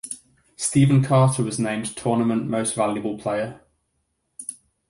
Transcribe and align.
Steven 0.55 1.03
Carter 1.03 1.43
was 1.43 1.59
named 1.59 1.95
Tournament 1.95 2.47
Most 2.47 2.73
Valuable 2.73 3.19
Player. 3.19 3.61